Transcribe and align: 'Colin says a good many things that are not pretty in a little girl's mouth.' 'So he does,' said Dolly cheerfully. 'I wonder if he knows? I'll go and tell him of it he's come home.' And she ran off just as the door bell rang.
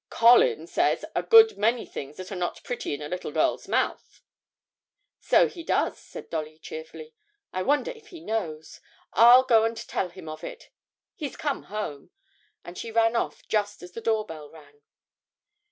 'Colin 0.09 0.65
says 0.65 1.05
a 1.15 1.21
good 1.21 1.59
many 1.59 1.85
things 1.85 2.17
that 2.17 2.31
are 2.31 2.35
not 2.35 2.63
pretty 2.63 2.95
in 2.95 3.03
a 3.03 3.07
little 3.07 3.31
girl's 3.31 3.67
mouth.' 3.67 4.23
'So 5.19 5.47
he 5.47 5.61
does,' 5.63 5.99
said 5.99 6.27
Dolly 6.31 6.57
cheerfully. 6.57 7.13
'I 7.53 7.61
wonder 7.61 7.91
if 7.91 8.07
he 8.07 8.19
knows? 8.19 8.79
I'll 9.13 9.43
go 9.43 9.63
and 9.63 9.77
tell 9.77 10.09
him 10.09 10.27
of 10.27 10.43
it 10.43 10.71
he's 11.13 11.37
come 11.37 11.65
home.' 11.65 12.09
And 12.65 12.79
she 12.79 12.89
ran 12.91 13.15
off 13.15 13.47
just 13.47 13.83
as 13.83 13.91
the 13.91 14.01
door 14.01 14.25
bell 14.25 14.49
rang. 14.49 14.81